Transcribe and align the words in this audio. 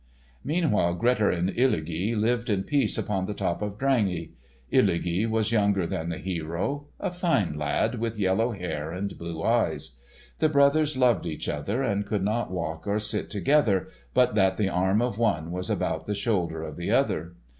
Meanwhile, 0.43 0.95
Grettir 0.95 1.29
and 1.29 1.51
Illugi 1.51 2.15
lived 2.15 2.49
in 2.49 2.63
peace 2.63 2.97
upon 2.97 3.27
the 3.27 3.35
top 3.35 3.61
of 3.61 3.77
Drangey. 3.77 4.31
Illugi 4.73 5.27
was 5.29 5.51
younger 5.51 5.85
than 5.85 6.09
the 6.09 6.17
hero; 6.17 6.87
a 6.99 7.11
fine 7.11 7.55
lad 7.55 7.99
with 7.99 8.17
yellow 8.17 8.51
hair 8.51 8.89
and 8.91 9.15
blue 9.15 9.43
eyes. 9.43 9.99
The 10.39 10.49
brothers 10.49 10.97
loved 10.97 11.27
each 11.27 11.47
other, 11.47 11.83
and 11.83 12.03
could 12.03 12.23
not 12.23 12.49
walk 12.49 12.87
or 12.87 12.97
sit 12.97 13.29
together, 13.29 13.89
but 14.15 14.33
that 14.33 14.57
the 14.57 14.69
arm 14.69 15.03
of 15.03 15.19
one 15.19 15.51
was 15.51 15.69
about 15.69 16.07
the 16.07 16.15
shoulder 16.15 16.63
of 16.63 16.77
the 16.77 16.89
other. 16.89 17.35